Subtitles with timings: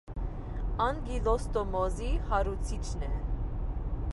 [0.85, 3.11] Անկիլոստոմոզի հարուցիչն է։